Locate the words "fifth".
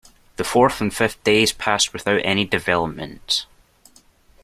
0.91-1.23